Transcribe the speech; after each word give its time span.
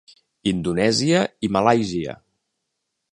Indonèsia 0.51 1.21
i 1.47 1.51
Malàisia. 1.57 2.19